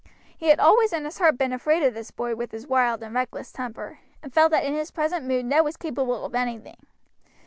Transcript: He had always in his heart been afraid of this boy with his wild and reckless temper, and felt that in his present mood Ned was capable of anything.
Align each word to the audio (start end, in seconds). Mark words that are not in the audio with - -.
He 0.35 0.47
had 0.47 0.59
always 0.59 0.93
in 0.93 1.05
his 1.05 1.19
heart 1.19 1.37
been 1.37 1.53
afraid 1.53 1.83
of 1.83 1.93
this 1.93 2.09
boy 2.09 2.35
with 2.35 2.51
his 2.53 2.65
wild 2.65 3.03
and 3.03 3.13
reckless 3.13 3.51
temper, 3.51 3.99
and 4.23 4.33
felt 4.33 4.49
that 4.49 4.65
in 4.65 4.73
his 4.73 4.89
present 4.89 5.25
mood 5.25 5.45
Ned 5.45 5.63
was 5.63 5.77
capable 5.77 6.25
of 6.25 6.33
anything. 6.33 6.87